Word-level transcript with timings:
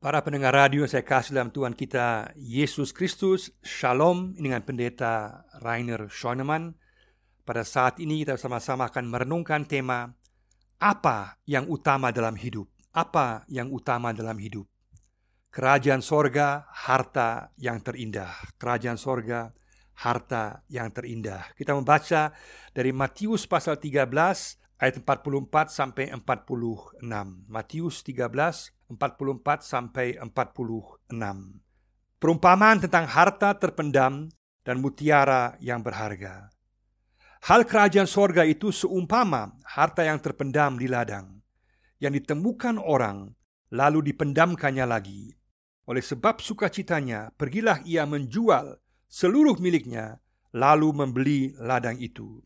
Para 0.00 0.24
pendengar 0.24 0.56
radio 0.56 0.88
saya 0.88 1.04
kasih 1.04 1.36
dalam 1.36 1.52
Tuhan 1.52 1.76
kita 1.76 2.32
Yesus 2.32 2.88
Kristus, 2.88 3.52
Shalom 3.60 4.32
dengan 4.32 4.64
pendeta 4.64 5.44
Rainer 5.60 6.08
Schoenemann. 6.08 6.72
Pada 7.44 7.60
saat 7.68 8.00
ini 8.00 8.24
kita 8.24 8.40
sama-sama 8.40 8.88
akan 8.88 9.12
merenungkan 9.12 9.68
tema 9.68 10.08
Apa 10.80 11.36
yang 11.44 11.68
utama 11.68 12.08
dalam 12.16 12.32
hidup? 12.32 12.64
Apa 12.96 13.44
yang 13.52 13.68
utama 13.68 14.16
dalam 14.16 14.40
hidup? 14.40 14.64
Kerajaan 15.52 16.00
sorga, 16.00 16.64
harta 16.72 17.52
yang 17.60 17.84
terindah. 17.84 18.56
Kerajaan 18.56 18.96
sorga, 18.96 19.52
harta 20.00 20.64
yang 20.72 20.88
terindah. 20.96 21.52
Kita 21.52 21.76
membaca 21.76 22.32
dari 22.72 22.88
Matius 22.96 23.44
pasal 23.44 23.76
13 23.76 24.08
ayat 24.80 24.96
44 24.96 25.68
sampai 25.68 26.08
46. 26.08 27.04
Matius 27.52 28.00
13 28.00 28.79
44 28.90 29.62
sampai 29.62 30.18
46. 30.18 31.06
Perumpamaan 32.18 32.82
tentang 32.82 33.06
harta 33.06 33.54
terpendam 33.54 34.28
dan 34.66 34.76
mutiara 34.82 35.54
yang 35.62 35.80
berharga. 35.80 36.50
Hal 37.48 37.64
kerajaan 37.64 38.04
sorga 38.04 38.44
itu 38.44 38.68
seumpama 38.68 39.56
harta 39.64 40.04
yang 40.04 40.20
terpendam 40.20 40.76
di 40.76 40.84
ladang, 40.84 41.40
yang 41.96 42.12
ditemukan 42.12 42.76
orang, 42.76 43.32
lalu 43.72 44.12
dipendamkannya 44.12 44.84
lagi. 44.84 45.32
Oleh 45.88 46.04
sebab 46.04 46.44
sukacitanya, 46.44 47.32
pergilah 47.40 47.80
ia 47.88 48.04
menjual 48.04 48.76
seluruh 49.08 49.56
miliknya, 49.56 50.20
lalu 50.52 50.92
membeli 50.92 51.56
ladang 51.56 51.96
itu. 51.96 52.44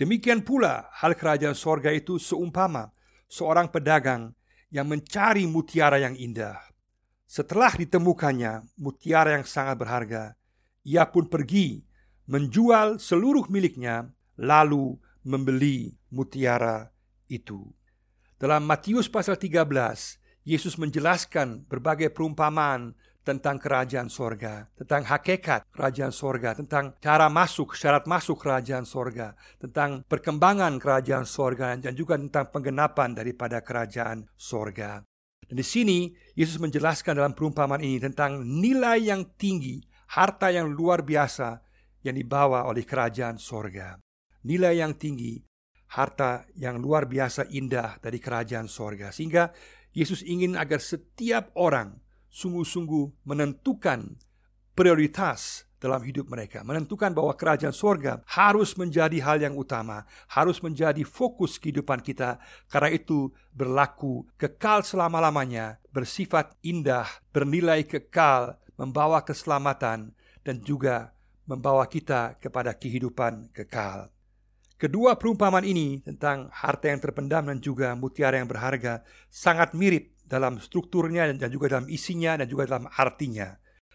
Demikian 0.00 0.42
pula 0.42 0.88
hal 0.90 1.14
kerajaan 1.14 1.54
sorga 1.54 1.92
itu 1.92 2.18
seumpama 2.18 2.90
seorang 3.28 3.70
pedagang 3.70 4.34
yang 4.74 4.90
mencari 4.90 5.46
mutiara 5.46 6.02
yang 6.02 6.18
indah. 6.18 6.58
Setelah 7.30 7.78
ditemukannya 7.78 8.74
mutiara 8.74 9.38
yang 9.38 9.46
sangat 9.46 9.78
berharga, 9.78 10.34
ia 10.82 11.06
pun 11.06 11.30
pergi 11.30 11.86
menjual 12.26 12.98
seluruh 12.98 13.46
miliknya, 13.46 14.10
lalu 14.34 14.98
membeli 15.22 15.94
mutiara 16.10 16.90
itu. 17.30 17.70
Dalam 18.34 18.66
Matius 18.66 19.06
pasal 19.06 19.38
13, 19.38 19.62
Yesus 20.42 20.74
menjelaskan 20.74 21.64
berbagai 21.70 22.10
perumpamaan 22.10 22.98
tentang 23.24 23.56
kerajaan 23.56 24.12
sorga, 24.12 24.68
tentang 24.76 25.08
hakikat 25.08 25.64
kerajaan 25.72 26.12
sorga, 26.12 26.52
tentang 26.52 26.92
cara 27.00 27.32
masuk, 27.32 27.72
syarat 27.72 28.04
masuk 28.04 28.36
kerajaan 28.36 28.84
sorga, 28.84 29.32
tentang 29.56 30.04
perkembangan 30.04 30.76
kerajaan 30.76 31.24
sorga, 31.24 31.72
dan 31.80 31.96
juga 31.96 32.20
tentang 32.20 32.52
penggenapan 32.52 33.16
daripada 33.16 33.64
kerajaan 33.64 34.28
sorga. 34.36 35.00
Dan 35.48 35.56
di 35.56 35.64
sini 35.64 36.12
Yesus 36.36 36.60
menjelaskan 36.60 37.16
dalam 37.16 37.32
perumpamaan 37.32 37.80
ini 37.80 37.96
tentang 37.96 38.44
nilai 38.44 39.00
yang 39.00 39.24
tinggi, 39.40 39.80
harta 40.12 40.52
yang 40.52 40.68
luar 40.68 41.00
biasa 41.00 41.64
yang 42.04 42.20
dibawa 42.20 42.68
oleh 42.68 42.84
kerajaan 42.84 43.40
sorga. 43.40 43.96
Nilai 44.44 44.84
yang 44.84 45.00
tinggi, 45.00 45.40
harta 45.96 46.44
yang 46.60 46.76
luar 46.76 47.08
biasa 47.08 47.48
indah 47.48 47.96
dari 48.04 48.20
kerajaan 48.20 48.68
sorga. 48.68 49.08
Sehingga 49.08 49.48
Yesus 49.96 50.20
ingin 50.20 50.60
agar 50.60 50.84
setiap 50.84 51.56
orang 51.56 52.03
sungguh-sungguh 52.34 53.22
menentukan 53.22 54.18
prioritas 54.74 55.70
dalam 55.78 56.02
hidup 56.02 56.32
mereka, 56.32 56.66
menentukan 56.66 57.12
bahwa 57.14 57.30
kerajaan 57.36 57.70
sorga 57.70 58.24
harus 58.26 58.74
menjadi 58.74 59.20
hal 59.22 59.38
yang 59.38 59.54
utama, 59.54 60.02
harus 60.26 60.58
menjadi 60.58 61.04
fokus 61.06 61.60
kehidupan 61.60 62.00
kita, 62.02 62.40
karena 62.72 62.90
itu 62.90 63.30
berlaku 63.54 64.26
kekal 64.34 64.82
selama-lamanya, 64.82 65.78
bersifat 65.94 66.56
indah, 66.64 67.06
bernilai 67.30 67.84
kekal, 67.86 68.56
membawa 68.80 69.22
keselamatan, 69.22 70.16
dan 70.42 70.56
juga 70.64 71.12
membawa 71.44 71.84
kita 71.84 72.40
kepada 72.40 72.72
kehidupan 72.72 73.52
kekal. 73.52 74.08
Kedua 74.74 75.14
perumpamaan 75.14 75.62
ini 75.62 76.02
tentang 76.02 76.50
harta 76.50 76.90
yang 76.90 76.98
terpendam 76.98 77.46
dan 77.46 77.62
juga 77.62 77.94
mutiara 77.94 78.40
yang 78.40 78.50
berharga 78.50 79.06
sangat 79.30 79.70
mirip 79.76 80.13
dalam 80.24 80.56
strukturnya 80.56 81.28
dan 81.36 81.48
juga 81.52 81.78
dalam 81.78 81.86
isinya 81.86 82.40
dan 82.40 82.48
juga 82.48 82.66
dalam 82.68 82.88
artinya. 82.88 83.54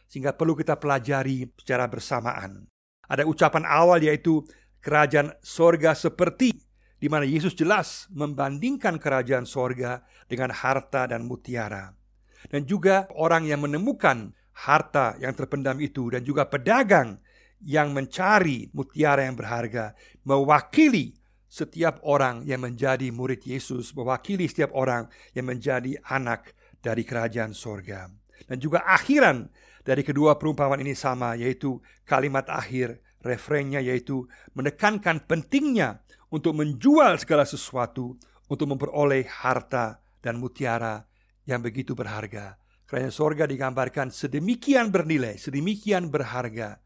Sehingga 0.09 0.33
perlu 0.33 0.57
kita 0.57 0.77
pelajari 0.77 1.49
secara 1.57 1.85
bersamaan. 1.85 2.65
Ada 3.09 3.25
ucapan 3.25 3.65
awal 3.65 4.05
yaitu 4.05 4.45
kerajaan 4.81 5.33
sorga 5.41 5.93
seperti 5.97 6.53
di 6.99 7.07
mana 7.07 7.23
Yesus 7.25 7.55
jelas 7.55 8.05
membandingkan 8.11 8.99
kerajaan 8.99 9.47
sorga 9.47 10.03
dengan 10.27 10.51
harta 10.51 11.07
dan 11.09 11.25
mutiara. 11.25 11.95
Dan 12.47 12.63
juga 12.63 13.07
orang 13.19 13.47
yang 13.47 13.63
menemukan 13.67 14.31
harta 14.67 15.15
yang 15.19 15.31
terpendam 15.35 15.79
itu 15.79 16.11
dan 16.11 16.23
juga 16.23 16.47
pedagang 16.47 17.19
yang 17.63 17.91
mencari 17.91 18.71
mutiara 18.71 19.27
yang 19.27 19.35
berharga 19.35 19.91
mewakili 20.23 21.18
setiap 21.49 21.97
orang 22.05 22.45
yang 22.45 22.61
menjadi 22.61 23.09
murid 23.09 23.41
Yesus 23.41 23.91
mewakili 23.97 24.45
setiap 24.45 24.69
orang 24.77 25.09
yang 25.33 25.49
menjadi 25.49 25.97
anak 26.05 26.53
dari 26.79 27.01
kerajaan 27.01 27.57
sorga. 27.57 28.07
Dan 28.45 28.61
juga 28.61 28.85
akhiran 28.85 29.49
dari 29.83 30.05
kedua 30.05 30.37
perumpamaan 30.37 30.79
ini 30.85 30.93
sama, 30.93 31.33
yaitu 31.33 31.81
kalimat 32.05 32.45
akhir, 32.47 33.01
refrennya 33.25 33.83
yaitu 33.83 34.29
menekankan 34.55 35.25
pentingnya 35.25 36.05
untuk 36.29 36.55
menjual 36.55 37.17
segala 37.19 37.43
sesuatu 37.43 38.15
untuk 38.47 38.69
memperoleh 38.69 39.25
harta 39.27 39.99
dan 40.21 40.37
mutiara 40.37 41.03
yang 41.49 41.59
begitu 41.65 41.97
berharga. 41.97 42.61
Kerajaan 42.85 43.13
sorga 43.13 43.45
digambarkan 43.45 44.09
sedemikian 44.09 44.89
bernilai, 44.89 45.37
sedemikian 45.37 46.09
berharga, 46.09 46.81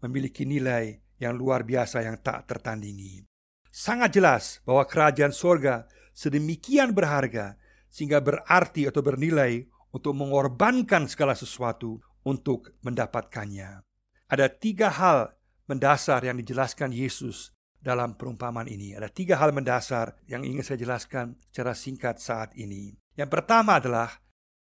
memiliki 0.00 0.48
nilai 0.48 1.00
yang 1.20 1.36
luar 1.36 1.64
biasa 1.64 2.04
yang 2.04 2.16
tak 2.24 2.48
tertandingi. 2.48 3.31
Sangat 3.72 4.12
jelas 4.12 4.60
bahwa 4.68 4.84
kerajaan 4.84 5.32
sorga 5.32 5.88
sedemikian 6.12 6.92
berharga 6.92 7.56
sehingga 7.88 8.20
berarti 8.20 8.84
atau 8.84 9.00
bernilai 9.00 9.64
untuk 9.96 10.12
mengorbankan 10.12 11.08
segala 11.08 11.32
sesuatu 11.32 11.96
untuk 12.28 12.76
mendapatkannya. 12.84 13.80
Ada 14.28 14.52
tiga 14.52 14.92
hal 14.92 15.32
mendasar 15.72 16.20
yang 16.20 16.36
dijelaskan 16.36 16.92
Yesus 16.92 17.56
dalam 17.80 18.12
perumpamaan 18.12 18.68
ini. 18.68 18.92
Ada 18.92 19.08
tiga 19.08 19.40
hal 19.40 19.56
mendasar 19.56 20.20
yang 20.28 20.44
ingin 20.44 20.60
saya 20.60 20.76
jelaskan 20.76 21.40
secara 21.48 21.72
singkat 21.72 22.20
saat 22.20 22.52
ini. 22.60 22.92
Yang 23.16 23.40
pertama 23.40 23.80
adalah 23.80 24.08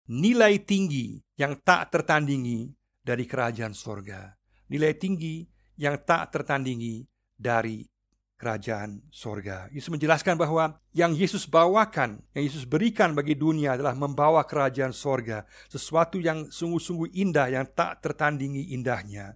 nilai 0.09 0.61
tinggi 0.65 1.17
yang 1.41 1.57
tak 1.65 1.97
tertandingi 1.97 2.73
dari 3.01 3.25
kerajaan 3.25 3.73
sorga. 3.73 4.37
Nilai 4.69 4.97
tinggi 5.01 5.49
yang 5.81 5.97
tak 6.05 6.33
tertandingi 6.33 7.09
dari 7.37 7.89
kerajaan 8.39 9.03
sorga. 9.11 9.67
Yesus 9.75 9.91
menjelaskan 9.91 10.39
bahwa 10.39 10.79
yang 10.95 11.11
Yesus 11.11 11.45
bawakan, 11.51 12.23
yang 12.33 12.45
Yesus 12.47 12.63
berikan 12.65 13.13
bagi 13.13 13.35
dunia 13.35 13.75
adalah 13.75 13.99
membawa 13.99 14.47
kerajaan 14.47 14.95
sorga, 14.95 15.43
sesuatu 15.67 16.23
yang 16.23 16.47
sungguh-sungguh 16.47 17.13
indah, 17.19 17.51
yang 17.51 17.67
tak 17.75 17.99
tertandingi 17.99 18.71
indahnya. 18.73 19.35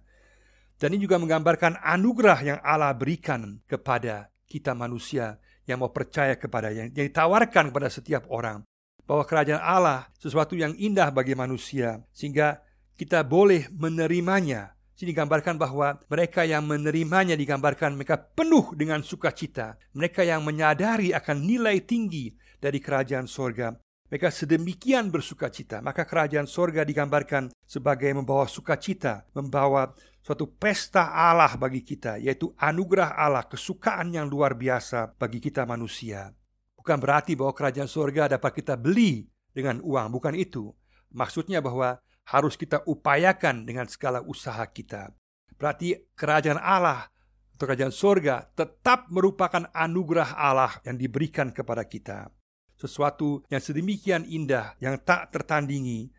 Dan 0.79 0.95
ini 0.95 1.03
juga 1.03 1.19
menggambarkan 1.19 1.83
anugerah 1.83 2.39
yang 2.41 2.59
Allah 2.63 2.95
berikan 2.95 3.59
kepada 3.67 4.31
kita 4.47 4.71
manusia 4.71 5.37
yang 5.67 5.83
mau 5.83 5.91
percaya 5.91 6.39
kepada 6.39 6.71
yang, 6.71 6.91
yang 6.95 7.07
ditawarkan 7.11 7.71
kepada 7.71 7.87
setiap 7.91 8.27
orang 8.31 8.63
bahwa 9.03 9.23
kerajaan 9.27 9.63
Allah 9.63 10.07
sesuatu 10.15 10.55
yang 10.55 10.75
indah 10.79 11.11
bagi 11.11 11.35
manusia 11.35 12.03
sehingga 12.15 12.63
kita 12.95 13.23
boleh 13.23 13.67
menerimanya 13.71 14.72
Sini 14.93 15.09
digambarkan 15.09 15.57
bahwa 15.57 15.97
mereka 16.05 16.45
yang 16.45 16.69
menerimanya 16.69 17.33
digambarkan 17.33 17.97
mereka 17.97 18.21
penuh 18.21 18.77
dengan 18.77 19.01
sukacita. 19.01 19.73
Mereka 19.97 20.21
yang 20.21 20.45
menyadari 20.45 21.09
akan 21.17 21.41
nilai 21.41 21.81
tinggi 21.81 22.29
dari 22.61 22.77
kerajaan 22.77 23.25
sorga. 23.25 23.73
Mereka 24.13 24.29
sedemikian 24.29 25.09
bersukacita. 25.09 25.81
Maka 25.81 26.05
kerajaan 26.05 26.45
sorga 26.45 26.85
digambarkan 26.85 27.49
sebagai 27.65 28.13
membawa 28.13 28.45
sukacita, 28.45 29.25
membawa 29.33 29.89
suatu 30.21 30.45
pesta 30.45 31.09
Allah 31.09 31.57
bagi 31.57 31.81
kita, 31.81 32.21
yaitu 32.21 32.53
anugerah 32.61 33.17
Allah, 33.17 33.49
kesukaan 33.49 34.13
yang 34.13 34.29
luar 34.29 34.53
biasa 34.53 35.17
bagi 35.17 35.41
kita 35.41 35.65
manusia. 35.65 36.29
Bukan 36.77 37.01
berarti 37.01 37.33
bahwa 37.33 37.57
kerajaan 37.57 37.89
sorga 37.89 38.29
dapat 38.29 38.61
kita 38.61 38.77
beli 38.77 39.25
dengan 39.49 39.81
uang, 39.81 40.13
bukan 40.13 40.37
itu. 40.37 40.69
Maksudnya 41.09 41.57
bahwa 41.65 41.97
harus 42.29 42.55
kita 42.55 42.83
upayakan 42.87 43.67
dengan 43.67 43.87
segala 43.89 44.23
usaha 44.23 44.63
kita. 44.69 45.11
Berarti 45.59 45.95
kerajaan 46.15 46.59
Allah 46.59 47.07
atau 47.55 47.65
kerajaan 47.69 47.93
sorga 47.93 48.47
tetap 48.55 49.07
merupakan 49.11 49.69
anugerah 49.71 50.35
Allah 50.35 50.73
yang 50.83 50.99
diberikan 50.99 51.51
kepada 51.53 51.83
kita. 51.87 52.31
Sesuatu 52.75 53.45
yang 53.47 53.61
sedemikian 53.63 54.27
indah, 54.27 54.75
yang 54.83 54.99
tak 54.99 55.31
tertandingi, 55.31 56.11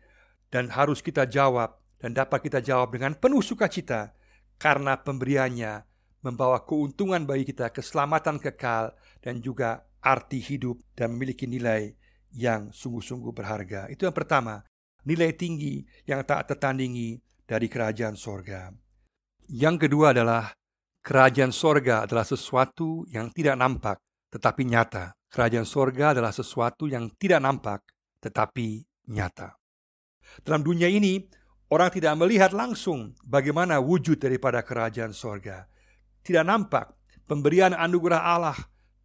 dan 0.49 0.71
harus 0.71 1.03
kita 1.03 1.27
jawab 1.27 1.77
dan 1.99 2.15
dapat 2.15 2.47
kita 2.47 2.63
jawab 2.63 2.95
dengan 2.95 3.17
penuh 3.17 3.43
sukacita 3.43 4.15
karena 4.55 4.95
pemberiannya 4.97 5.83
membawa 6.25 6.65
keuntungan 6.65 7.21
bagi 7.29 7.53
kita, 7.53 7.69
keselamatan 7.69 8.41
kekal, 8.41 8.97
dan 9.21 9.43
juga 9.45 9.85
arti 10.01 10.41
hidup 10.41 10.81
dan 10.97 11.13
memiliki 11.13 11.45
nilai 11.45 11.93
yang 12.33 12.73
sungguh-sungguh 12.73 13.29
berharga. 13.29 13.85
Itu 13.93 14.09
yang 14.09 14.15
pertama, 14.17 14.65
nilai 15.05 15.31
tinggi 15.37 15.81
yang 16.09 16.25
tak 16.25 16.53
tertandingi 16.53 17.17
dari 17.45 17.69
kerajaan 17.69 18.17
sorga. 18.17 18.73
Yang 19.49 19.87
kedua 19.87 20.11
adalah 20.11 20.49
kerajaan 21.05 21.53
sorga 21.53 22.09
adalah 22.09 22.25
sesuatu 22.25 23.05
yang 23.09 23.29
tidak 23.29 23.55
nampak 23.57 23.97
tetapi 24.33 24.65
nyata. 24.65 25.13
Kerajaan 25.29 25.67
sorga 25.67 26.15
adalah 26.17 26.33
sesuatu 26.33 26.89
yang 26.89 27.13
tidak 27.15 27.39
nampak 27.39 27.85
tetapi 28.19 28.81
nyata. 29.13 29.53
Dalam 30.41 30.65
dunia 30.65 30.89
ini, 30.89 31.21
orang 31.69 31.93
tidak 31.93 32.17
melihat 32.17 32.51
langsung 32.51 33.13
bagaimana 33.21 33.77
wujud 33.77 34.17
daripada 34.17 34.65
kerajaan 34.65 35.13
sorga. 35.13 35.69
Tidak 36.25 36.41
nampak 36.41 36.97
pemberian 37.29 37.77
anugerah 37.77 38.21
Allah 38.25 38.57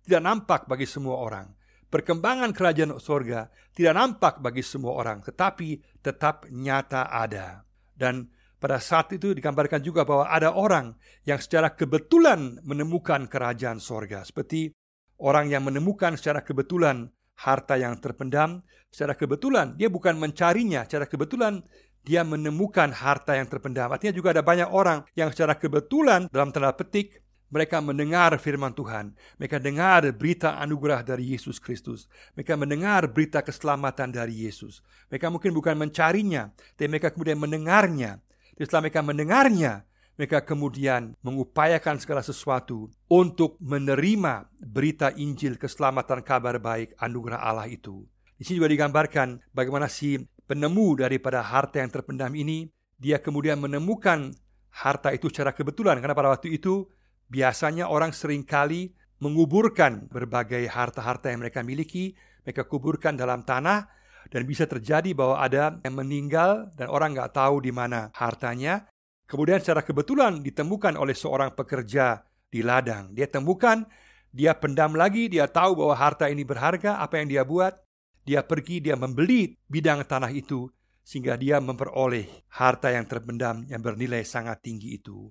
tidak 0.05 0.23
nampak 0.25 0.61
bagi 0.65 0.89
semua 0.89 1.21
orang. 1.21 1.47
Perkembangan 1.91 2.55
kerajaan 2.55 3.03
sorga 3.03 3.51
tidak 3.75 3.95
nampak 3.99 4.39
bagi 4.39 4.63
semua 4.63 4.95
orang, 4.95 5.27
tetapi 5.27 5.83
tetap 5.99 6.47
nyata 6.47 7.11
ada. 7.11 7.67
Dan 7.91 8.31
pada 8.63 8.79
saat 8.79 9.11
itu 9.11 9.35
digambarkan 9.35 9.83
juga 9.83 10.07
bahwa 10.07 10.31
ada 10.31 10.55
orang 10.55 10.95
yang 11.27 11.43
secara 11.43 11.75
kebetulan 11.75 12.63
menemukan 12.63 13.27
kerajaan 13.27 13.83
sorga. 13.83 14.23
Seperti 14.23 14.71
orang 15.19 15.51
yang 15.51 15.67
menemukan 15.67 16.15
secara 16.15 16.47
kebetulan 16.47 17.11
harta 17.43 17.75
yang 17.75 17.99
terpendam, 17.99 18.63
secara 18.93 19.19
kebetulan 19.19 19.75
dia 19.75 19.91
bukan 19.91 20.15
mencarinya, 20.15 20.87
secara 20.87 21.11
kebetulan 21.11 21.65
dia 22.07 22.25
menemukan 22.25 22.93
harta 22.95 23.37
yang 23.37 23.49
terpendam. 23.49 23.93
Artinya 23.93 24.15
juga 24.15 24.31
ada 24.31 24.45
banyak 24.45 24.71
orang 24.71 25.05
yang 25.19 25.33
secara 25.35 25.57
kebetulan 25.57 26.31
dalam 26.33 26.53
tanda 26.53 26.73
petik 26.73 27.21
mereka 27.51 27.83
mendengar 27.83 28.31
firman 28.39 28.71
Tuhan. 28.73 29.13
Mereka 29.37 29.59
dengar 29.59 30.07
berita 30.15 30.57
anugerah 30.63 31.03
dari 31.03 31.35
Yesus 31.35 31.59
Kristus. 31.59 32.07
Mereka 32.39 32.55
mendengar 32.55 33.11
berita 33.11 33.43
keselamatan 33.43 34.15
dari 34.15 34.47
Yesus. 34.47 34.81
Mereka 35.11 35.27
mungkin 35.29 35.51
bukan 35.51 35.75
mencarinya, 35.75 36.55
tapi 36.79 36.87
mereka 36.87 37.11
kemudian 37.11 37.43
mendengarnya. 37.43 38.23
Dan 38.55 38.63
setelah 38.63 38.87
mereka 38.87 39.03
mendengarnya, 39.03 39.73
mereka 40.15 40.39
kemudian 40.47 41.19
mengupayakan 41.27 41.99
segala 41.99 42.23
sesuatu 42.23 42.87
untuk 43.11 43.59
menerima 43.59 44.47
berita 44.63 45.11
Injil 45.19 45.59
keselamatan 45.59 46.23
kabar 46.23 46.63
baik 46.63 46.95
anugerah 47.03 47.43
Allah 47.43 47.67
itu. 47.67 48.07
Di 48.39 48.47
sini 48.47 48.63
juga 48.63 48.73
digambarkan 48.73 49.53
bagaimana 49.53 49.91
si 49.91 50.17
penemu 50.47 51.03
daripada 51.03 51.43
harta 51.43 51.83
yang 51.83 51.91
terpendam 51.91 52.31
ini, 52.37 52.71
dia 53.01 53.19
kemudian 53.19 53.59
menemukan 53.59 54.37
harta 54.71 55.11
itu 55.11 55.33
secara 55.33 55.51
kebetulan 55.57 55.99
karena 55.99 56.15
pada 56.15 56.31
waktu 56.31 56.55
itu 56.55 56.87
Biasanya 57.31 57.87
orang 57.87 58.11
sering 58.11 58.43
kali 58.43 58.91
menguburkan 59.23 60.11
berbagai 60.11 60.67
harta-harta 60.67 61.31
yang 61.31 61.47
mereka 61.47 61.63
miliki, 61.63 62.19
mereka 62.43 62.67
kuburkan 62.67 63.15
dalam 63.15 63.47
tanah, 63.47 63.87
dan 64.35 64.43
bisa 64.43 64.67
terjadi 64.67 65.15
bahwa 65.15 65.39
ada 65.39 65.79
yang 65.87 65.95
meninggal 65.95 66.75
dan 66.75 66.91
orang 66.91 67.15
nggak 67.15 67.31
tahu 67.31 67.63
di 67.63 67.71
mana 67.71 68.11
hartanya. 68.19 68.91
Kemudian 69.31 69.63
secara 69.63 69.87
kebetulan 69.87 70.43
ditemukan 70.43 70.99
oleh 70.99 71.15
seorang 71.15 71.55
pekerja 71.55 72.27
di 72.51 72.67
ladang. 72.67 73.15
Dia 73.15 73.31
temukan, 73.31 73.87
dia 74.35 74.59
pendam 74.59 74.99
lagi, 74.99 75.31
dia 75.31 75.47
tahu 75.47 75.79
bahwa 75.79 75.95
harta 75.95 76.27
ini 76.27 76.43
berharga, 76.43 76.99
apa 76.99 77.23
yang 77.23 77.31
dia 77.31 77.47
buat? 77.47 77.79
Dia 78.27 78.43
pergi, 78.43 78.83
dia 78.83 78.99
membeli 78.99 79.55
bidang 79.71 80.03
tanah 80.03 80.35
itu, 80.35 80.67
sehingga 81.07 81.39
dia 81.39 81.63
memperoleh 81.63 82.27
harta 82.59 82.91
yang 82.91 83.07
terpendam 83.07 83.63
yang 83.71 83.79
bernilai 83.79 84.27
sangat 84.27 84.67
tinggi 84.67 84.99
itu 84.99 85.31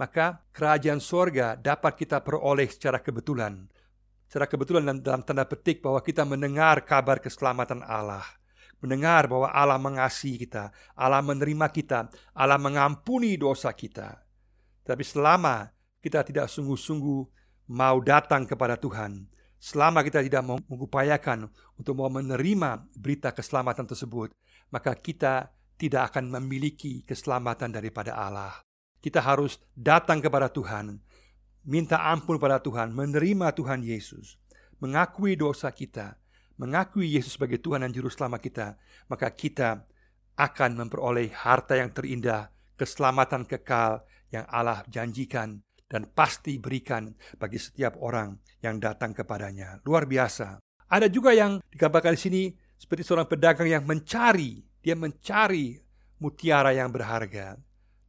maka 0.00 0.40
kerajaan 0.56 0.96
sorga 0.96 1.60
dapat 1.60 1.92
kita 1.92 2.24
peroleh 2.24 2.64
secara 2.72 3.04
kebetulan. 3.04 3.68
Secara 4.24 4.48
kebetulan 4.48 5.04
dalam 5.04 5.20
tanda 5.20 5.44
petik 5.44 5.84
bahwa 5.84 6.00
kita 6.00 6.24
mendengar 6.24 6.80
kabar 6.88 7.20
keselamatan 7.20 7.84
Allah. 7.84 8.24
Mendengar 8.80 9.28
bahwa 9.28 9.52
Allah 9.52 9.76
mengasihi 9.76 10.40
kita, 10.40 10.72
Allah 10.96 11.20
menerima 11.20 11.68
kita, 11.68 12.08
Allah 12.32 12.56
mengampuni 12.56 13.36
dosa 13.36 13.76
kita. 13.76 14.24
Tapi 14.88 15.04
selama 15.04 15.68
kita 16.00 16.24
tidak 16.24 16.48
sungguh-sungguh 16.48 17.20
mau 17.76 18.00
datang 18.00 18.48
kepada 18.48 18.80
Tuhan, 18.80 19.28
selama 19.60 20.00
kita 20.00 20.24
tidak 20.24 20.40
mau 20.40 20.56
mengupayakan 20.64 21.52
untuk 21.76 21.92
mau 22.00 22.08
menerima 22.08 22.88
berita 22.96 23.36
keselamatan 23.36 23.84
tersebut, 23.84 24.32
maka 24.72 24.96
kita 24.96 25.52
tidak 25.76 26.16
akan 26.16 26.40
memiliki 26.40 27.04
keselamatan 27.04 27.68
daripada 27.68 28.16
Allah. 28.16 28.69
Kita 29.00 29.24
harus 29.24 29.56
datang 29.72 30.20
kepada 30.20 30.52
Tuhan, 30.52 31.00
minta 31.64 32.04
ampun 32.04 32.36
pada 32.36 32.60
Tuhan, 32.60 32.92
menerima 32.92 33.56
Tuhan 33.56 33.80
Yesus, 33.80 34.36
mengakui 34.80 35.40
dosa 35.40 35.72
kita, 35.72 36.20
mengakui 36.60 37.08
Yesus 37.08 37.40
sebagai 37.40 37.60
Tuhan 37.64 37.80
dan 37.80 37.96
Juru 37.96 38.12
Selamat 38.12 38.40
kita, 38.44 38.68
maka 39.08 39.32
kita 39.32 39.88
akan 40.36 40.70
memperoleh 40.84 41.32
harta 41.32 41.80
yang 41.80 41.92
terindah, 41.96 42.52
keselamatan 42.76 43.48
kekal 43.48 44.04
yang 44.32 44.44
Allah 44.48 44.84
janjikan 44.88 45.60
dan 45.90 46.08
pasti 46.12 46.56
berikan 46.56 47.12
bagi 47.40 47.56
setiap 47.56 47.98
orang 48.00 48.36
yang 48.60 48.78
datang 48.78 49.16
kepadanya. 49.16 49.82
Luar 49.84 50.06
biasa. 50.06 50.62
Ada 50.90 51.08
juga 51.10 51.32
yang 51.32 51.58
digambarkan 51.72 52.14
di 52.14 52.20
sini 52.20 52.42
seperti 52.76 53.04
seorang 53.04 53.28
pedagang 53.28 53.68
yang 53.68 53.84
mencari, 53.84 54.64
dia 54.80 54.96
mencari 54.96 55.76
mutiara 56.20 56.72
yang 56.72 56.88
berharga. 56.88 57.58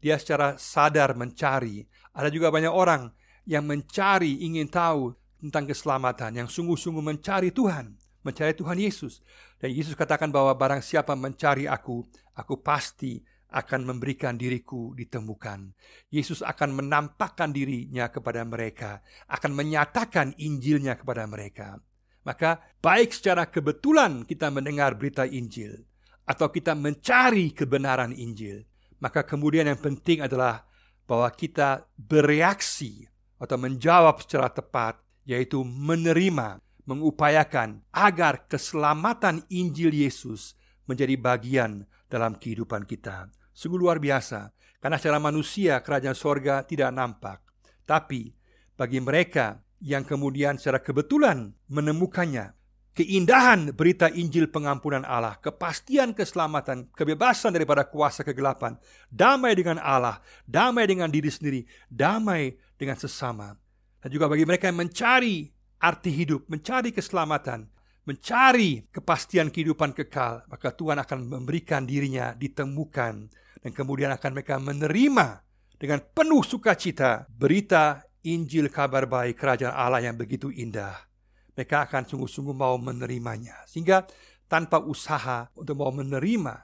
Dia 0.01 0.17
secara 0.17 0.57
sadar 0.57 1.13
mencari. 1.13 1.85
Ada 2.11 2.33
juga 2.33 2.49
banyak 2.49 2.73
orang 2.73 3.13
yang 3.45 3.63
mencari, 3.63 4.41
ingin 4.43 4.67
tahu 4.67 5.13
tentang 5.37 5.69
keselamatan, 5.69 6.41
yang 6.41 6.49
sungguh-sungguh 6.49 7.01
mencari 7.01 7.53
Tuhan, 7.53 7.93
mencari 8.25 8.53
Tuhan 8.57 8.77
Yesus. 8.77 9.21
Dan 9.61 9.73
Yesus 9.73 9.93
katakan 9.93 10.33
bahwa 10.33 10.53
barang 10.57 10.81
siapa 10.81 11.13
mencari 11.13 11.69
aku, 11.69 12.01
aku 12.33 12.61
pasti 12.61 13.21
akan 13.51 13.83
memberikan 13.83 14.39
diriku 14.39 14.95
ditemukan. 14.95 15.75
Yesus 16.07 16.39
akan 16.39 16.81
menampakkan 16.81 17.51
dirinya 17.51 18.07
kepada 18.07 18.47
mereka, 18.47 19.03
akan 19.27 19.51
menyatakan 19.51 20.31
Injilnya 20.39 20.95
kepada 20.95 21.27
mereka. 21.27 21.77
Maka 22.23 22.61
baik 22.79 23.11
secara 23.11 23.49
kebetulan 23.49 24.23
kita 24.23 24.47
mendengar 24.53 24.95
berita 24.95 25.27
Injil, 25.27 25.83
atau 26.23 26.47
kita 26.47 26.77
mencari 26.77 27.51
kebenaran 27.51 28.15
Injil, 28.15 28.63
maka 29.01 29.25
kemudian 29.25 29.65
yang 29.65 29.81
penting 29.81 30.21
adalah 30.21 30.69
bahwa 31.09 31.27
kita 31.33 31.89
bereaksi 31.97 33.09
atau 33.41 33.57
menjawab 33.57 34.21
secara 34.21 34.53
tepat, 34.53 35.01
yaitu 35.25 35.65
menerima, 35.65 36.61
mengupayakan 36.85 37.81
agar 37.89 38.45
keselamatan 38.45 39.41
Injil 39.49 39.89
Yesus 39.91 40.53
menjadi 40.85 41.17
bagian 41.17 41.89
dalam 42.05 42.37
kehidupan 42.37 42.85
kita. 42.85 43.33
Sungguh 43.51 43.81
luar 43.81 43.97
biasa, 43.97 44.53
karena 44.77 45.01
secara 45.01 45.17
manusia 45.17 45.81
kerajaan 45.81 46.17
sorga 46.17 46.61
tidak 46.61 46.93
nampak. 46.93 47.41
Tapi 47.83 48.33
bagi 48.77 49.01
mereka 49.01 49.65
yang 49.81 50.05
kemudian 50.05 50.61
secara 50.61 50.77
kebetulan 50.77 51.57
menemukannya, 51.69 52.53
keindahan 52.91 53.71
berita 53.71 54.11
Injil 54.11 54.51
pengampunan 54.51 55.07
Allah, 55.07 55.39
kepastian 55.39 56.11
keselamatan, 56.11 56.91
kebebasan 56.91 57.55
daripada 57.55 57.87
kuasa 57.87 58.21
kegelapan, 58.27 58.75
damai 59.07 59.55
dengan 59.55 59.79
Allah, 59.79 60.19
damai 60.43 60.87
dengan 60.87 61.07
diri 61.07 61.31
sendiri, 61.31 61.61
damai 61.87 62.55
dengan 62.75 62.99
sesama. 62.99 63.55
Dan 64.01 64.09
juga 64.11 64.27
bagi 64.27 64.43
mereka 64.43 64.67
yang 64.67 64.81
mencari 64.81 65.47
arti 65.79 66.11
hidup, 66.11 66.49
mencari 66.51 66.91
keselamatan, 66.91 67.69
mencari 68.03 68.89
kepastian 68.89 69.53
kehidupan 69.53 69.93
kekal, 69.93 70.43
maka 70.49 70.73
Tuhan 70.73 70.99
akan 70.99 71.19
memberikan 71.29 71.85
dirinya 71.85 72.33
ditemukan 72.33 73.13
dan 73.61 73.71
kemudian 73.71 74.09
akan 74.09 74.31
mereka 74.33 74.57
menerima 74.57 75.45
dengan 75.77 76.01
penuh 76.01 76.41
sukacita 76.41 77.29
berita 77.29 78.05
Injil 78.25 78.69
kabar 78.69 79.09
baik 79.09 79.37
kerajaan 79.37 79.73
Allah 79.73 80.01
yang 80.01 80.17
begitu 80.17 80.53
indah 80.53 81.10
mereka 81.55 81.87
akan 81.87 82.03
sungguh-sungguh 82.07 82.55
mau 82.55 82.75
menerimanya. 82.79 83.63
Sehingga 83.67 84.07
tanpa 84.47 84.83
usaha 84.83 85.47
untuk 85.55 85.79
mau 85.79 85.91
menerima, 85.95 86.55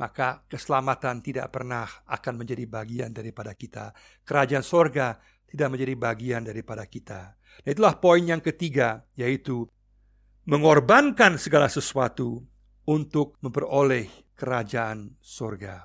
maka 0.00 0.44
keselamatan 0.48 1.20
tidak 1.20 1.52
pernah 1.52 1.84
akan 2.08 2.40
menjadi 2.40 2.64
bagian 2.64 3.12
daripada 3.12 3.52
kita. 3.52 3.92
Kerajaan 4.24 4.64
sorga 4.64 5.20
tidak 5.44 5.68
menjadi 5.72 5.94
bagian 5.96 6.42
daripada 6.46 6.88
kita. 6.88 7.36
Dan 7.64 7.70
itulah 7.76 8.00
poin 8.00 8.22
yang 8.24 8.40
ketiga, 8.40 9.04
yaitu 9.18 9.68
mengorbankan 10.48 11.36
segala 11.36 11.68
sesuatu 11.68 12.40
untuk 12.88 13.36
memperoleh 13.44 14.08
kerajaan 14.38 15.20
sorga. 15.20 15.84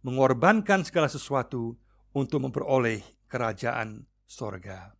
Mengorbankan 0.00 0.88
segala 0.88 1.12
sesuatu 1.12 1.76
untuk 2.16 2.40
memperoleh 2.40 3.04
kerajaan 3.28 4.08
sorga. 4.24 4.99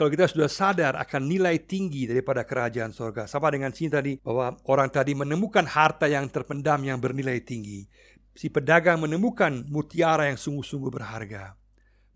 Kalau 0.00 0.08
kita 0.08 0.32
sudah 0.32 0.48
sadar 0.48 0.96
akan 0.96 1.28
nilai 1.28 1.60
tinggi 1.60 2.08
daripada 2.08 2.48
kerajaan 2.48 2.88
sorga 2.88 3.28
Sama 3.28 3.52
dengan 3.52 3.68
sini 3.68 3.92
tadi 3.92 4.12
bahwa 4.16 4.56
orang 4.72 4.88
tadi 4.88 5.12
menemukan 5.12 5.68
harta 5.68 6.08
yang 6.08 6.24
terpendam 6.32 6.80
yang 6.88 6.96
bernilai 6.96 7.44
tinggi 7.44 7.84
Si 8.32 8.48
pedagang 8.48 9.04
menemukan 9.04 9.68
mutiara 9.68 10.32
yang 10.32 10.40
sungguh-sungguh 10.40 10.88
berharga. 10.88 11.52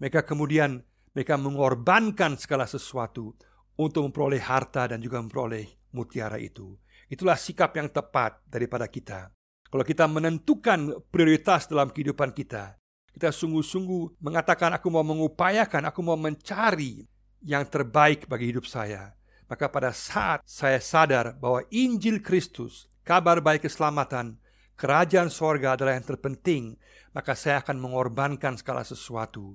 Mereka 0.01 0.25
kemudian 0.25 0.81
mereka 1.13 1.37
mengorbankan 1.37 2.41
segala 2.41 2.65
sesuatu 2.65 3.37
Untuk 3.77 4.09
memperoleh 4.09 4.41
harta 4.41 4.89
dan 4.89 5.05
juga 5.05 5.21
memperoleh 5.21 5.93
mutiara 5.93 6.41
itu. 6.41 6.81
Itulah 7.13 7.37
sikap 7.37 7.77
yang 7.77 7.93
tepat 7.93 8.41
daripada 8.49 8.89
kita. 8.89 9.29
Kalau 9.69 9.85
kita 9.85 10.09
menentukan 10.09 11.05
prioritas 11.13 11.69
dalam 11.69 11.91
kehidupan 11.91 12.33
kita, 12.33 12.79
kita 13.13 13.35
sungguh-sungguh 13.35 14.23
mengatakan 14.23 14.73
aku 14.79 14.87
mau 14.89 15.03
mengupayakan, 15.03 15.91
aku 15.91 16.01
mau 16.07 16.15
mencari 16.15 17.03
yang 17.45 17.69
terbaik 17.69 18.25
bagi 18.25 18.51
hidup 18.51 18.65
saya. 18.65 19.13
Maka 19.45 19.69
pada 19.69 19.93
saat 19.93 20.41
saya 20.49 20.81
sadar 20.81 21.37
bahwa 21.37 21.61
Injil 21.69 22.25
Kristus, 22.25 22.89
kabar 23.05 23.45
baik 23.45 23.69
keselamatan, 23.69 24.41
kerajaan 24.75 25.29
sorga 25.29 25.77
adalah 25.77 25.95
yang 25.95 26.09
terpenting, 26.09 26.81
maka 27.13 27.37
saya 27.37 27.61
akan 27.61 27.77
mengorbankan 27.79 28.57
segala 28.57 28.83
sesuatu 28.83 29.55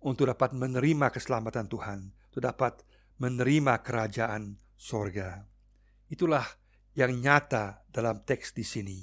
untuk 0.00 0.32
dapat 0.32 0.56
menerima 0.56 1.12
keselamatan 1.12 1.68
Tuhan, 1.68 1.98
untuk 2.32 2.42
dapat 2.42 2.80
menerima 3.20 3.84
kerajaan 3.84 4.56
sorga. 4.74 5.44
Itulah 6.08 6.48
yang 6.96 7.12
nyata 7.20 7.84
dalam 7.92 8.24
teks 8.24 8.56
di 8.56 8.64
sini. 8.64 8.98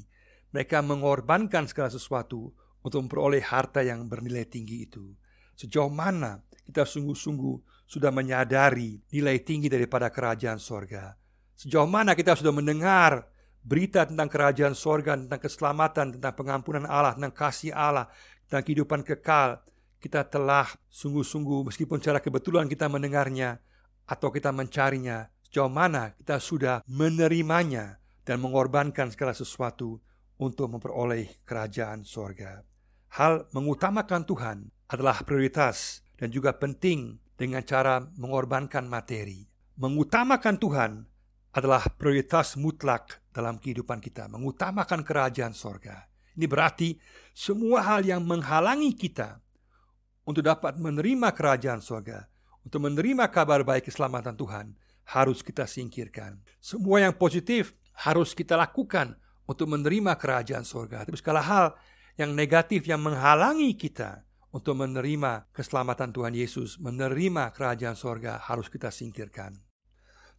Mereka 0.49 0.81
mengorbankan 0.81 1.69
segala 1.69 1.93
sesuatu 1.93 2.49
untuk 2.81 3.05
memperoleh 3.05 3.45
harta 3.45 3.85
yang 3.85 4.09
bernilai 4.09 4.49
tinggi 4.49 4.89
itu. 4.89 5.13
Sejauh 5.53 5.93
mana 5.93 6.41
kita 6.67 6.83
sungguh-sungguh 6.83 7.87
sudah 7.87 8.11
menyadari 8.11 8.99
nilai 9.15 9.39
tinggi 9.39 9.71
daripada 9.71 10.11
kerajaan 10.11 10.59
sorga. 10.59 11.15
Sejauh 11.55 11.87
mana 11.87 12.13
kita 12.13 12.35
sudah 12.35 12.51
mendengar 12.51 13.31
berita 13.63 14.03
tentang 14.03 14.27
kerajaan 14.27 14.75
sorga, 14.75 15.15
tentang 15.15 15.39
keselamatan, 15.39 16.19
tentang 16.19 16.33
pengampunan 16.35 16.83
Allah, 16.83 17.15
tentang 17.15 17.33
kasih 17.33 17.71
Allah, 17.71 18.11
tentang 18.45 18.63
kehidupan 18.67 19.01
kekal. 19.07 19.63
Kita 19.97 20.27
telah 20.27 20.69
sungguh-sungguh 20.91 21.71
meskipun 21.71 21.97
secara 21.97 22.21
kebetulan 22.21 22.69
kita 22.69 22.85
mendengarnya 22.85 23.57
atau 24.05 24.29
kita 24.29 24.53
mencarinya, 24.53 25.25
sejauh 25.49 25.71
mana 25.71 26.13
kita 26.13 26.37
sudah 26.37 26.85
menerimanya 26.85 27.97
dan 28.21 28.43
mengorbankan 28.43 29.09
segala 29.09 29.33
sesuatu 29.33 29.97
untuk 30.37 30.69
memperoleh 30.69 31.41
kerajaan 31.47 32.05
sorga. 32.05 32.61
Hal 33.17 33.49
mengutamakan 33.55 34.21
Tuhan 34.27 34.57
adalah 34.91 35.25
prioritas 35.25 36.05
dan 36.17 36.33
juga 36.33 36.57
penting 36.57 37.21
dengan 37.37 37.61
cara 37.61 38.01
mengorbankan 38.17 38.89
materi. 38.89 39.45
Mengutamakan 39.77 40.57
Tuhan 40.57 40.91
adalah 41.53 41.85
prioritas 41.93 42.57
mutlak 42.57 43.21
dalam 43.29 43.61
kehidupan 43.61 44.01
kita, 44.01 44.25
mengutamakan 44.25 45.05
kerajaan 45.05 45.53
sorga. 45.53 46.09
Ini 46.37 46.45
berarti 46.49 46.97
semua 47.33 47.85
hal 47.85 48.05
yang 48.05 48.25
menghalangi 48.25 48.93
kita 48.97 49.41
untuk 50.25 50.45
dapat 50.45 50.77
menerima 50.77 51.33
kerajaan 51.33 51.81
sorga, 51.81 52.25
untuk 52.65 52.83
menerima 52.83 53.29
kabar 53.29 53.61
baik 53.65 53.89
keselamatan 53.89 54.37
Tuhan, 54.37 54.75
harus 55.07 55.39
kita 55.39 55.63
singkirkan. 55.63 56.41
Semua 56.59 56.99
yang 56.99 57.15
positif 57.15 57.73
harus 57.95 58.35
kita 58.35 58.59
lakukan 58.59 59.15
untuk 59.47 59.71
menerima 59.71 60.19
kerajaan 60.19 60.67
sorga. 60.67 61.07
Tapi 61.07 61.15
segala 61.15 61.41
hal 61.41 61.65
yang 62.19 62.35
negatif 62.35 62.85
yang 62.85 62.99
menghalangi 62.99 63.71
kita 63.79 64.26
untuk 64.57 64.73
menerima 64.73 65.53
keselamatan 65.53 66.09
Tuhan 66.09 66.33
Yesus, 66.33 66.81
menerima 66.81 67.53
kerajaan 67.53 67.93
sorga 67.93 68.41
harus 68.41 68.65
kita 68.73 68.89
singkirkan. 68.89 69.53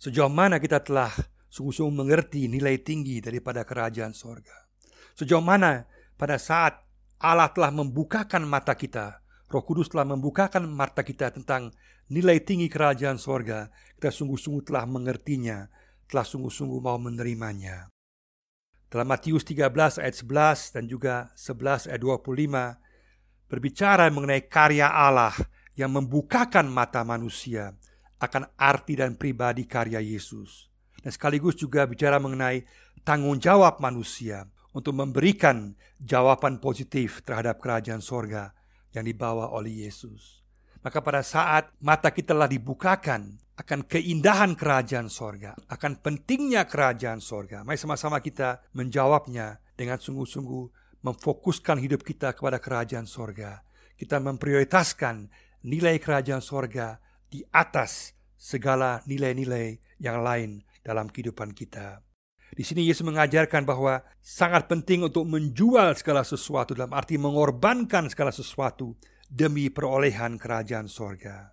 Sejauh 0.03 0.27
mana 0.27 0.59
kita 0.59 0.83
telah 0.83 1.15
sungguh-sungguh 1.55 1.95
mengerti 1.95 2.51
nilai 2.51 2.83
tinggi 2.83 3.23
daripada 3.23 3.63
kerajaan 3.63 4.11
sorga. 4.11 4.67
Sejauh 5.15 5.43
mana 5.43 5.87
pada 6.19 6.35
saat 6.35 6.83
Allah 7.23 7.51
telah 7.55 7.71
membukakan 7.71 8.43
mata 8.43 8.75
kita, 8.75 9.23
Roh 9.47 9.63
Kudus 9.63 9.87
telah 9.87 10.07
membukakan 10.07 10.67
mata 10.67 11.07
kita 11.07 11.31
tentang 11.31 11.71
nilai 12.11 12.43
tinggi 12.43 12.67
kerajaan 12.67 13.23
sorga, 13.23 13.71
kita 13.99 14.11
sungguh-sungguh 14.11 14.67
telah 14.67 14.83
mengertinya, 14.87 15.71
telah 16.11 16.27
sungguh-sungguh 16.27 16.81
mau 16.83 16.99
menerimanya. 16.99 17.87
Dalam 18.89 19.07
Matius 19.07 19.45
13 19.45 20.01
ayat 20.01 20.17
11 20.17 20.75
dan 20.75 20.85
juga 20.89 21.15
11 21.37 21.93
ayat 21.93 22.01
25, 22.01 22.88
berbicara 23.49 24.07
mengenai 24.13 24.47
karya 24.47 24.93
Allah 24.93 25.35
yang 25.75 25.91
membukakan 25.97 26.69
mata 26.69 27.03
manusia 27.03 27.75
akan 28.21 28.51
arti 28.61 28.99
dan 28.99 29.17
pribadi 29.17 29.65
karya 29.65 29.99
Yesus. 29.99 30.69
Dan 31.01 31.11
sekaligus 31.15 31.57
juga 31.57 31.87
bicara 31.89 32.21
mengenai 32.21 32.67
tanggung 33.07 33.41
jawab 33.41 33.81
manusia 33.81 34.45
untuk 34.77 34.93
memberikan 34.95 35.73
jawaban 35.97 36.61
positif 36.61 37.25
terhadap 37.25 37.59
kerajaan 37.59 38.05
sorga 38.05 38.53
yang 38.93 39.07
dibawa 39.07 39.51
oleh 39.55 39.89
Yesus. 39.89 40.45
Maka 40.83 41.03
pada 41.03 41.23
saat 41.27 41.75
mata 41.83 42.15
kita 42.15 42.35
telah 42.35 42.47
dibukakan 42.47 43.39
akan 43.59 43.91
keindahan 43.91 44.55
kerajaan 44.55 45.11
sorga, 45.11 45.59
akan 45.67 45.99
pentingnya 45.99 46.63
kerajaan 46.71 47.19
sorga, 47.19 47.67
mari 47.67 47.75
sama-sama 47.75 48.23
kita 48.23 48.63
menjawabnya 48.71 49.59
dengan 49.75 49.99
sungguh-sungguh 49.99 50.78
memfokuskan 51.03 51.79
hidup 51.79 52.03
kita 52.03 52.35
kepada 52.35 52.59
kerajaan 52.59 53.07
sorga. 53.07 53.63
Kita 53.99 54.23
memprioritaskan 54.23 55.31
nilai 55.67 55.99
kerajaan 55.99 56.43
sorga 56.43 56.99
di 57.27 57.43
atas 57.51 58.15
segala 58.39 59.03
nilai-nilai 59.05 59.99
yang 59.99 60.23
lain 60.23 60.63
dalam 60.87 61.11
kehidupan 61.11 61.53
kita. 61.53 62.01
Di 62.49 62.65
sini 62.65 62.89
Yesus 62.89 63.05
mengajarkan 63.05 63.69
bahwa 63.69 64.01
sangat 64.25 64.71
penting 64.71 65.05
untuk 65.05 65.29
menjual 65.29 65.93
segala 65.99 66.25
sesuatu 66.25 66.73
dalam 66.73 66.95
arti 66.97 67.21
mengorbankan 67.21 68.09
segala 68.09 68.33
sesuatu 68.33 68.97
demi 69.29 69.69
perolehan 69.69 70.41
kerajaan 70.41 70.89
sorga. 70.89 71.53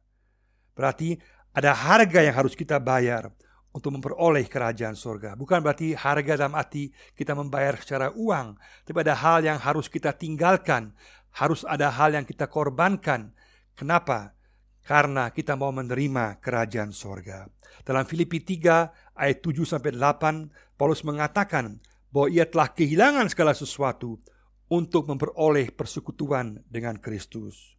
Berarti 0.71 1.19
ada 1.51 1.75
harga 1.75 2.23
yang 2.23 2.35
harus 2.35 2.55
kita 2.55 2.79
bayar 2.79 3.31
untuk 3.75 3.91
memperoleh 3.99 4.47
kerajaan 4.47 4.95
surga. 4.95 5.35
Bukan 5.35 5.59
berarti 5.59 5.91
harga 5.91 6.39
dalam 6.39 6.55
arti 6.55 6.87
kita 7.11 7.35
membayar 7.35 7.75
secara 7.75 8.07
uang, 8.15 8.55
tapi 8.87 8.97
ada 9.03 9.19
hal 9.19 9.43
yang 9.43 9.59
harus 9.59 9.91
kita 9.91 10.15
tinggalkan, 10.15 10.95
harus 11.35 11.67
ada 11.67 11.91
hal 11.91 12.15
yang 12.15 12.23
kita 12.23 12.47
korbankan. 12.47 13.35
Kenapa? 13.75 14.31
Karena 14.79 15.27
kita 15.35 15.59
mau 15.59 15.75
menerima 15.75 16.39
kerajaan 16.39 16.95
surga. 16.95 17.51
Dalam 17.83 18.07
Filipi 18.07 18.39
3 18.39 19.19
ayat 19.19 19.43
7 19.43 19.67
sampai 19.67 19.91
8, 19.91 20.79
Paulus 20.79 21.03
mengatakan 21.03 21.83
bahwa 22.15 22.31
ia 22.31 22.47
telah 22.47 22.71
kehilangan 22.71 23.27
segala 23.27 23.51
sesuatu 23.51 24.23
untuk 24.71 25.11
memperoleh 25.11 25.75
persekutuan 25.75 26.63
dengan 26.71 26.95
Kristus. 26.95 27.75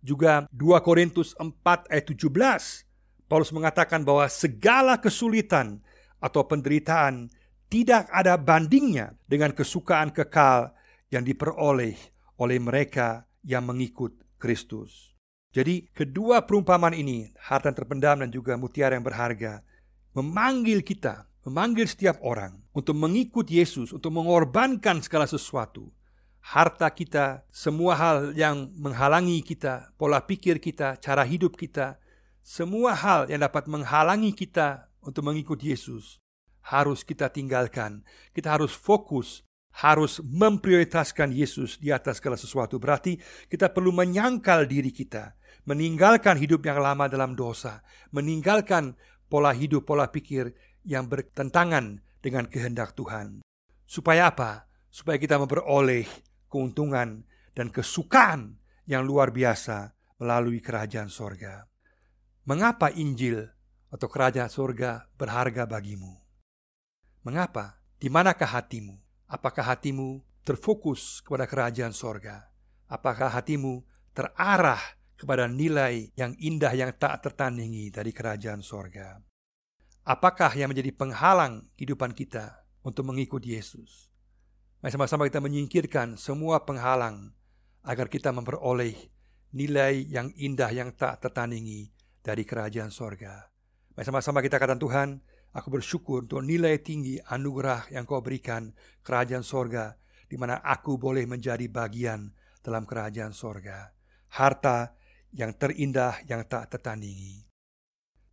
Juga 0.00 0.48
2 0.56 0.78
Korintus 0.80 1.36
4 1.36 1.92
ayat 1.92 2.06
17 2.08 2.87
Paulus 3.28 3.52
mengatakan 3.52 4.02
bahwa 4.08 4.24
segala 4.32 4.96
kesulitan 4.96 5.84
atau 6.18 6.48
penderitaan 6.48 7.28
tidak 7.68 8.08
ada 8.08 8.40
bandingnya 8.40 9.12
dengan 9.28 9.52
kesukaan 9.52 10.08
kekal 10.08 10.72
yang 11.12 11.22
diperoleh 11.22 11.94
oleh 12.40 12.58
mereka 12.58 13.28
yang 13.44 13.68
mengikut 13.68 14.16
Kristus. 14.40 15.12
Jadi 15.52 15.92
kedua 15.92 16.44
perumpamaan 16.44 16.96
ini, 16.96 17.28
harta 17.36 17.72
terpendam 17.72 18.24
dan 18.24 18.32
juga 18.32 18.56
mutiara 18.56 18.96
yang 18.96 19.04
berharga, 19.04 19.60
memanggil 20.16 20.80
kita, 20.80 21.28
memanggil 21.44 21.88
setiap 21.88 22.20
orang 22.24 22.56
untuk 22.72 22.96
mengikut 22.96 23.48
Yesus, 23.48 23.92
untuk 23.92 24.12
mengorbankan 24.12 25.04
segala 25.04 25.28
sesuatu. 25.28 25.92
Harta 26.40 26.88
kita, 26.88 27.44
semua 27.52 27.92
hal 27.96 28.32
yang 28.32 28.72
menghalangi 28.76 29.44
kita, 29.44 29.92
pola 30.00 30.24
pikir 30.24 30.56
kita, 30.60 30.96
cara 30.96 31.24
hidup 31.24 31.56
kita, 31.56 32.00
semua 32.48 32.96
hal 32.96 33.28
yang 33.28 33.44
dapat 33.44 33.68
menghalangi 33.68 34.32
kita 34.32 34.88
untuk 35.04 35.28
mengikut 35.28 35.60
Yesus 35.60 36.16
harus 36.64 37.04
kita 37.04 37.28
tinggalkan. 37.28 38.00
Kita 38.32 38.56
harus 38.56 38.72
fokus, 38.72 39.44
harus 39.84 40.24
memprioritaskan 40.24 41.28
Yesus 41.28 41.76
di 41.76 41.92
atas 41.92 42.24
segala 42.24 42.40
sesuatu. 42.40 42.80
Berarti 42.80 43.20
kita 43.52 43.68
perlu 43.68 43.92
menyangkal 43.92 44.64
diri 44.64 44.88
kita, 44.88 45.36
meninggalkan 45.68 46.40
hidup 46.40 46.64
yang 46.64 46.80
lama 46.80 47.04
dalam 47.04 47.36
dosa, 47.36 47.84
meninggalkan 48.16 48.96
pola 49.28 49.52
hidup, 49.52 49.84
pola 49.84 50.08
pikir 50.08 50.56
yang 50.88 51.04
bertentangan 51.04 52.00
dengan 52.24 52.48
kehendak 52.48 52.96
Tuhan. 52.96 53.44
Supaya 53.84 54.32
apa? 54.32 54.72
Supaya 54.88 55.20
kita 55.20 55.36
memperoleh 55.36 56.08
keuntungan 56.48 57.28
dan 57.52 57.68
kesukaan 57.68 58.56
yang 58.88 59.04
luar 59.04 59.36
biasa 59.36 59.92
melalui 60.16 60.64
kerajaan 60.64 61.12
sorga. 61.12 61.67
Mengapa 62.48 62.88
Injil 62.96 63.44
atau 63.92 64.08
kerajaan 64.08 64.48
surga 64.48 65.04
berharga 65.20 65.68
bagimu? 65.68 66.16
Mengapa? 67.20 67.76
Di 68.00 68.08
manakah 68.08 68.48
hatimu? 68.48 68.96
Apakah 69.28 69.76
hatimu 69.76 70.24
terfokus 70.48 71.20
kepada 71.20 71.44
kerajaan 71.44 71.92
sorga? 71.92 72.48
Apakah 72.88 73.28
hatimu 73.36 73.84
terarah 74.16 74.80
kepada 75.20 75.44
nilai 75.44 76.08
yang 76.16 76.32
indah 76.40 76.72
yang 76.72 76.88
tak 76.96 77.20
tertandingi 77.20 77.92
dari 77.92 78.16
kerajaan 78.16 78.64
sorga? 78.64 79.20
Apakah 80.08 80.48
yang 80.56 80.72
menjadi 80.72 80.96
penghalang 80.96 81.68
kehidupan 81.76 82.16
kita 82.16 82.64
untuk 82.80 83.12
mengikuti 83.12 83.60
Yesus? 83.60 84.08
Mari 84.80 84.96
sama-sama 84.96 85.28
kita 85.28 85.44
menyingkirkan 85.44 86.16
semua 86.16 86.64
penghalang 86.64 87.28
agar 87.84 88.08
kita 88.08 88.32
memperoleh 88.32 88.96
nilai 89.52 90.00
yang 90.08 90.32
indah 90.32 90.72
yang 90.72 90.96
tak 90.96 91.20
tertandingi 91.20 91.97
dari 92.20 92.42
kerajaan 92.46 92.90
sorga. 92.92 93.48
Mari 93.94 94.04
sama-sama 94.06 94.42
kita 94.44 94.58
katakan 94.60 94.78
Tuhan, 94.78 95.08
Aku 95.56 95.72
bersyukur 95.72 96.28
untuk 96.28 96.44
nilai 96.44 96.76
tinggi 96.84 97.16
anugerah 97.16 97.88
yang 97.88 98.04
kau 98.04 98.20
berikan 98.20 98.68
kerajaan 99.00 99.40
sorga 99.40 99.96
di 100.28 100.36
mana 100.36 100.60
aku 100.60 101.00
boleh 101.00 101.24
menjadi 101.24 101.64
bagian 101.72 102.28
dalam 102.60 102.84
kerajaan 102.84 103.32
sorga. 103.32 103.88
Harta 104.38 104.92
yang 105.32 105.56
terindah 105.56 106.20
yang 106.28 106.44
tak 106.44 106.68
tertandingi. 106.76 107.48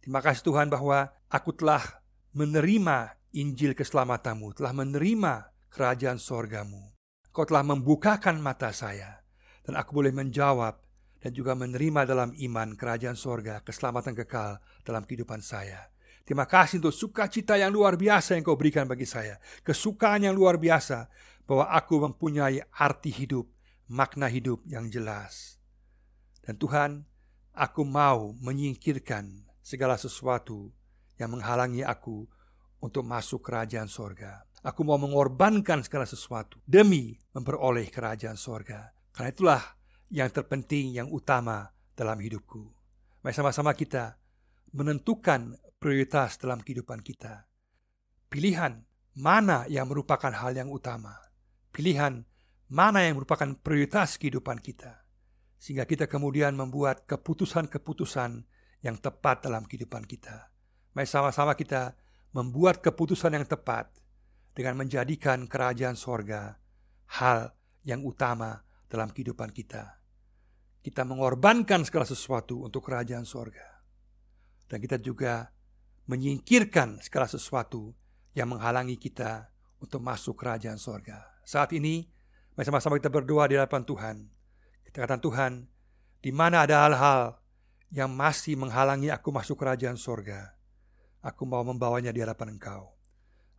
Terima 0.04 0.20
kasih 0.20 0.44
Tuhan 0.44 0.68
bahwa 0.68 1.08
aku 1.32 1.56
telah 1.56 2.04
menerima 2.36 3.16
Injil 3.36 3.74
keselamatanmu, 3.74 4.60
telah 4.60 4.76
menerima 4.76 5.34
kerajaan 5.72 6.20
sorgamu. 6.20 6.94
Kau 7.32 7.48
telah 7.48 7.64
membukakan 7.64 8.40
mata 8.40 8.72
saya, 8.72 9.24
dan 9.64 9.76
aku 9.76 9.98
boleh 9.98 10.12
menjawab 10.12 10.84
dan 11.26 11.34
juga 11.34 11.58
menerima 11.58 12.06
dalam 12.06 12.38
iman 12.38 12.78
kerajaan 12.78 13.18
sorga, 13.18 13.58
keselamatan 13.66 14.14
kekal 14.14 14.62
dalam 14.86 15.02
kehidupan 15.10 15.42
saya. 15.42 15.90
Terima 16.22 16.46
kasih 16.46 16.78
untuk 16.78 16.94
sukacita 16.94 17.58
yang 17.58 17.74
luar 17.74 17.98
biasa 17.98 18.38
yang 18.38 18.46
kau 18.46 18.54
berikan 18.54 18.86
bagi 18.86 19.10
saya. 19.10 19.42
Kesukaan 19.66 20.22
yang 20.22 20.38
luar 20.38 20.62
biasa 20.62 21.10
bahwa 21.50 21.66
aku 21.74 21.98
mempunyai 22.06 22.62
arti 22.78 23.10
hidup, 23.10 23.50
makna 23.90 24.30
hidup 24.30 24.62
yang 24.70 24.86
jelas. 24.94 25.58
Dan 26.46 26.62
Tuhan, 26.62 27.10
aku 27.58 27.82
mau 27.82 28.38
menyingkirkan 28.38 29.50
segala 29.66 29.98
sesuatu 29.98 30.70
yang 31.18 31.34
menghalangi 31.34 31.82
aku 31.82 32.30
untuk 32.86 33.02
masuk 33.02 33.42
kerajaan 33.42 33.90
sorga. 33.90 34.46
Aku 34.62 34.86
mau 34.86 35.02
mengorbankan 35.02 35.82
segala 35.82 36.06
sesuatu 36.06 36.62
demi 36.70 37.18
memperoleh 37.34 37.90
kerajaan 37.90 38.38
sorga. 38.38 38.94
Karena 39.10 39.30
itulah 39.34 39.62
yang 40.10 40.30
terpenting, 40.30 40.96
yang 40.96 41.10
utama 41.10 41.72
dalam 41.96 42.20
hidupku. 42.20 42.72
Mari 43.22 43.34
sama-sama 43.34 43.74
kita 43.74 44.18
menentukan 44.76 45.58
prioritas 45.80 46.38
dalam 46.38 46.62
kehidupan 46.62 47.02
kita. 47.02 47.48
Pilihan 48.30 48.84
mana 49.16 49.64
yang 49.72 49.88
merupakan 49.88 50.30
hal 50.30 50.54
yang 50.54 50.70
utama. 50.70 51.16
Pilihan 51.72 52.28
mana 52.70 53.06
yang 53.06 53.22
merupakan 53.22 53.54
prioritas 53.62 54.18
kehidupan 54.18 54.60
kita 54.60 55.06
sehingga 55.62 55.88
kita 55.88 56.06
kemudian 56.06 56.54
membuat 56.54 57.08
keputusan-keputusan 57.10 58.46
yang 58.86 58.96
tepat 59.02 59.50
dalam 59.50 59.66
kehidupan 59.66 60.06
kita. 60.06 60.54
Mari 60.94 61.10
sama-sama 61.10 61.58
kita 61.58 61.98
membuat 62.36 62.84
keputusan 62.84 63.34
yang 63.34 63.48
tepat 63.48 63.90
dengan 64.54 64.78
menjadikan 64.80 65.48
kerajaan 65.48 65.98
sorga 65.98 66.60
hal 67.18 67.56
yang 67.86 68.02
utama 68.02 68.65
dalam 68.88 69.12
kehidupan 69.12 69.52
kita. 69.52 70.02
Kita 70.82 71.02
mengorbankan 71.02 71.82
segala 71.86 72.06
sesuatu 72.06 72.66
untuk 72.66 72.86
kerajaan 72.86 73.26
sorga. 73.26 73.82
Dan 74.66 74.82
kita 74.82 75.02
juga 75.02 75.50
menyingkirkan 76.06 77.02
segala 77.02 77.26
sesuatu 77.26 77.94
yang 78.38 78.54
menghalangi 78.54 78.98
kita 78.98 79.50
untuk 79.82 80.02
masuk 80.02 80.38
kerajaan 80.38 80.78
sorga. 80.78 81.42
Saat 81.46 81.74
ini, 81.74 82.06
mari 82.54 82.66
sama-sama 82.66 82.98
kita 83.02 83.10
berdoa 83.10 83.50
di 83.50 83.58
hadapan 83.58 83.82
Tuhan 83.86 84.18
Kata 84.96 85.20
Tuhan, 85.20 85.68
di 86.24 86.32
mana 86.32 86.64
ada 86.64 86.88
hal-hal 86.88 87.36
yang 87.92 88.16
masih 88.16 88.56
menghalangi 88.56 89.12
aku 89.12 89.28
masuk 89.28 89.60
kerajaan 89.60 90.00
sorga, 90.00 90.56
aku 91.20 91.44
mau 91.44 91.68
membawanya 91.68 92.16
di 92.16 92.24
hadapan 92.24 92.56
engkau. 92.56 92.96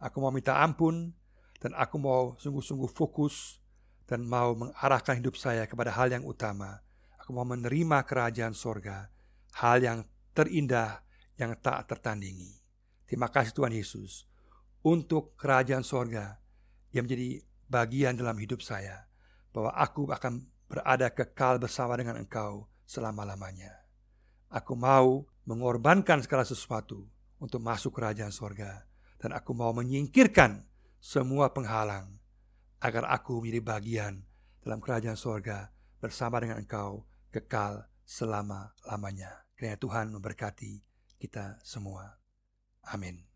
Aku 0.00 0.24
mau 0.24 0.32
minta 0.32 0.64
ampun, 0.64 1.12
dan 1.60 1.76
aku 1.76 2.00
mau 2.00 2.40
sungguh-sungguh 2.40 2.88
fokus 2.88 3.60
dan 4.06 4.26
mau 4.26 4.54
mengarahkan 4.54 5.18
hidup 5.18 5.34
saya 5.34 5.66
kepada 5.66 5.90
hal 5.94 6.10
yang 6.10 6.22
utama. 6.22 6.82
Aku 7.20 7.34
mau 7.34 7.42
menerima 7.42 8.06
kerajaan 8.06 8.54
sorga, 8.54 9.10
hal 9.58 9.82
yang 9.82 9.98
terindah 10.30 11.02
yang 11.36 11.58
tak 11.58 11.90
tertandingi. 11.90 12.62
Terima 13.06 13.26
kasih 13.30 13.50
Tuhan 13.54 13.74
Yesus 13.74 14.26
untuk 14.86 15.34
kerajaan 15.34 15.82
sorga 15.82 16.38
yang 16.94 17.10
menjadi 17.10 17.42
bagian 17.66 18.14
dalam 18.14 18.38
hidup 18.38 18.62
saya, 18.62 19.10
bahwa 19.50 19.74
aku 19.74 20.06
akan 20.06 20.46
berada 20.70 21.10
kekal 21.10 21.58
bersama 21.58 21.98
dengan 21.98 22.18
engkau 22.22 22.70
selama-lamanya. 22.86 23.74
Aku 24.46 24.78
mau 24.78 25.26
mengorbankan 25.46 26.22
segala 26.22 26.46
sesuatu 26.46 27.06
untuk 27.42 27.60
masuk 27.62 27.94
kerajaan 27.96 28.32
sorga. 28.32 28.86
Dan 29.16 29.32
aku 29.32 29.56
mau 29.56 29.72
menyingkirkan 29.72 30.60
semua 31.00 31.48
penghalang 31.48 32.20
agar 32.80 33.08
aku 33.08 33.40
menjadi 33.40 33.62
bagian 33.62 34.14
dalam 34.64 34.82
kerajaan 34.82 35.18
sorga 35.18 35.70
bersama 36.00 36.42
dengan 36.42 36.60
engkau 36.60 37.06
kekal 37.30 37.86
selama-lamanya. 38.06 39.46
Kiranya 39.56 39.78
Tuhan 39.80 40.06
memberkati 40.12 40.84
kita 41.16 41.58
semua. 41.64 42.20
Amin. 42.86 43.35